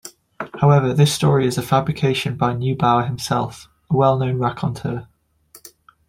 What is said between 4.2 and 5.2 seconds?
raconteur.